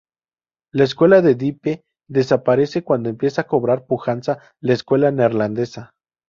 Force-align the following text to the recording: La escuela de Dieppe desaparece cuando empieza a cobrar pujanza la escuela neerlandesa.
La 0.73 0.83
escuela 0.83 1.21
de 1.21 1.35
Dieppe 1.35 1.83
desaparece 2.09 2.81
cuando 2.83 3.09
empieza 3.09 3.41
a 3.41 3.47
cobrar 3.47 3.85
pujanza 3.85 4.39
la 4.59 4.73
escuela 4.73 5.11
neerlandesa. 5.11 5.91